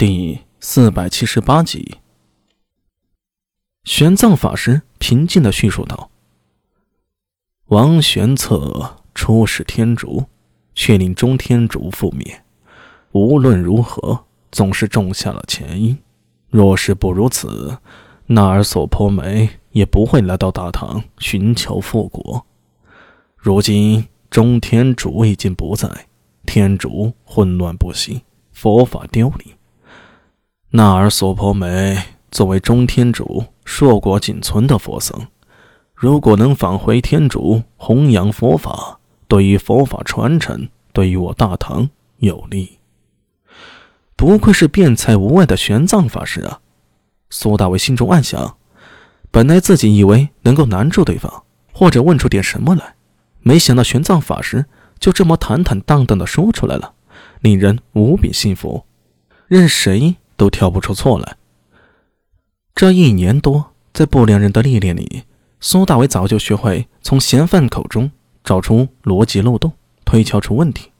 [0.00, 1.98] 第四百七十八集，
[3.84, 6.10] 玄奘法师平静的叙述道
[7.68, 10.24] ：“王玄策出使天竺，
[10.74, 12.42] 却令中天竺覆灭。
[13.12, 15.98] 无论如何，总是种下了前因。
[16.48, 17.76] 若是不如此，
[18.24, 22.46] 那尔索婆梅也不会来到大唐寻求复国。
[23.36, 26.06] 如今中天竺已经不在，
[26.46, 29.52] 天竺混乱不息，佛法凋零。”
[30.72, 35.26] 那尔索婆梅作为中天竺硕果仅存的佛僧，
[35.96, 42.78] 如果能返回天竺弘扬佛法，对于佛法传承，对于我大唐有利。
[44.14, 46.60] 不愧是辩才无碍的玄奘法师啊！
[47.30, 48.56] 苏大伟心中暗想，
[49.32, 51.42] 本来自己以为能够难住对方，
[51.72, 52.94] 或者问出点什么来，
[53.40, 54.66] 没想到玄奘法师
[55.00, 56.94] 就这么坦坦荡荡的说出来了，
[57.40, 58.84] 令人无比信服。
[59.48, 60.14] 任谁。
[60.40, 61.36] 都挑不出错来。
[62.74, 65.24] 这一年多，在不良人的历练里，
[65.60, 68.10] 苏大伟早就学会从嫌犯口中
[68.42, 69.74] 找出逻辑漏洞，
[70.06, 70.92] 推敲出问题，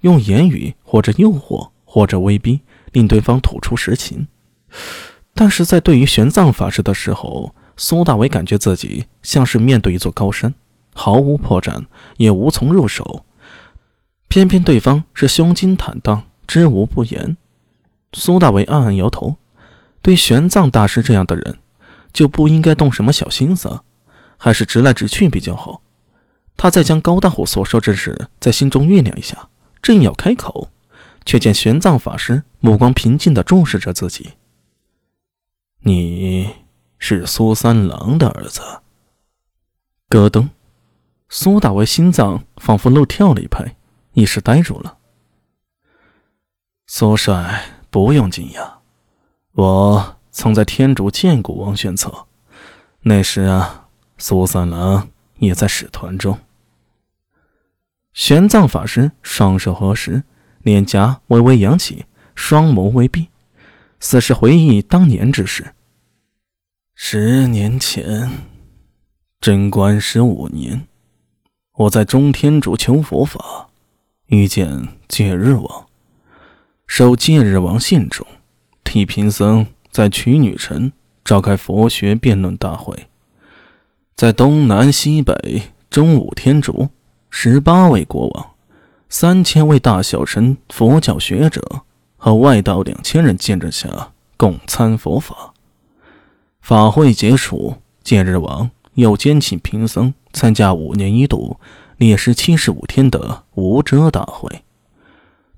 [0.00, 4.28] 用言语或者诱惑或者威逼，令对方吐出实情。
[5.34, 10.54] 但是在对于玄奘法师的时候，苏大伟感觉自己像是面对一座高山，
[10.94, 11.84] 毫无破绽，
[12.16, 13.26] 也无从入手。
[14.28, 17.36] 偏偏对方是胸襟坦荡，知无不言。
[18.18, 19.36] 苏大为暗暗摇头，
[20.00, 21.58] 对玄奘大师这样的人，
[22.14, 23.80] 就不应该动什么小心思，
[24.38, 25.82] 还是直来直去比较好。
[26.56, 29.50] 他再将高大虎所说之事在心中酝酿一下，
[29.82, 30.70] 正要开口，
[31.26, 34.30] 却见玄奘法师目光平静地注视着自己。
[35.80, 36.50] 你
[36.98, 38.62] 是苏三郎的儿子。
[40.08, 40.48] 咯噔，
[41.28, 43.76] 苏大为心脏仿佛漏跳了一拍，
[44.14, 44.96] 一时呆住了。
[46.86, 47.74] 苏帅。
[47.90, 48.68] 不用惊讶，
[49.52, 52.26] 我曾在天竺见过王玄策，
[53.00, 56.38] 那时啊，苏三郎也在使团中。
[58.12, 60.22] 玄奘法师双手合十，
[60.62, 63.28] 脸颊微微扬起，双眸微闭，
[64.00, 65.74] 似是回忆当年之事。
[66.94, 68.30] 十年前，
[69.40, 70.86] 贞观十五年，
[71.72, 73.68] 我在中天竺求佛法，
[74.26, 75.85] 遇见戒日王。
[76.86, 78.26] 受戒日王信众，
[78.84, 80.92] 替贫僧在曲女城
[81.24, 83.08] 召开佛学辩论大会，
[84.14, 86.88] 在东南西北中五天竺，
[87.28, 88.50] 十八位国王，
[89.08, 91.82] 三千位大小神佛教学者
[92.16, 95.52] 和外道两千人见证下共参佛法。
[96.60, 101.58] 法会结束，戒日王又兼请贫僧参加五年一度、
[101.98, 104.62] 历时七十五天的无遮大会。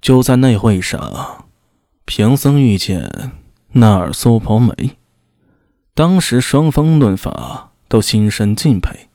[0.00, 1.46] 就在那会上，
[2.04, 3.32] 贫僧遇见
[3.72, 4.96] 那尔苏婆梅。
[5.94, 9.08] 当时双方论法，都心生敬佩。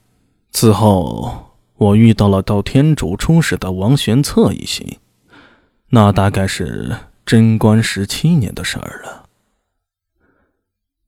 [0.51, 4.99] 此后，我遇到了到天竺出使的王玄策一行，
[5.89, 6.95] 那大概是
[7.25, 9.29] 贞观十七年的事儿了。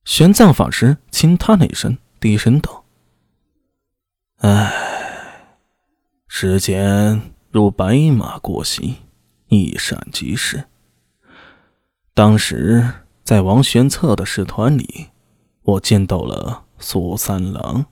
[0.06, 2.86] 玄奘法师轻叹了一声，低声道
[4.40, 4.74] ：“唉，
[6.28, 7.22] 时间
[7.52, 8.96] 如白马过隙。”
[9.48, 10.66] 一闪即逝。
[12.14, 12.92] 当时
[13.24, 15.08] 在王玄策的使团里，
[15.64, 17.86] 我见到了苏三郎。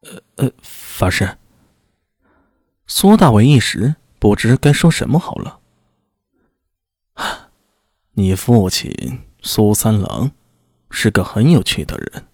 [0.00, 1.36] 呃呃，法师。
[2.86, 5.60] 苏大伟一时不知该说什么好了。
[8.12, 10.30] 你父亲苏三郎
[10.90, 12.26] 是个很有趣的人，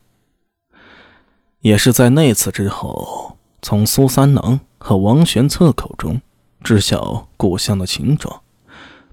[1.61, 6.21] 也是在那次之后，从苏三郎和王玄策口中。
[6.63, 8.43] 知晓故乡的情状，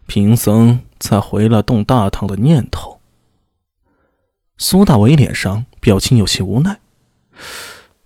[0.06, 3.00] 贫僧才回了动大唐的念头。
[4.58, 6.80] 苏大伟脸上表情有些无奈，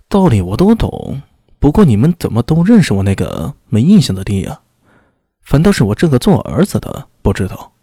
[0.08, 1.22] 道理我都懂，
[1.60, 4.62] 不过你们怎么都认识我那个没印象的爹呀？
[5.42, 7.74] 反倒是我这个做儿子的不知道。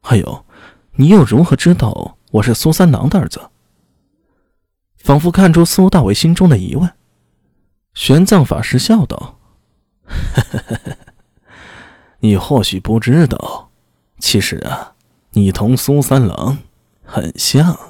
[0.00, 0.44] 还有，
[0.92, 3.40] 你又如何知道我是苏三郎的儿子？
[4.98, 6.90] 仿佛看出苏大伟心中的疑问，
[7.94, 9.38] 玄奘法师笑道：“。”
[12.28, 13.70] 你或许不知道，
[14.18, 14.92] 其实啊，
[15.30, 16.58] 你同苏三郎
[17.02, 17.87] 很像。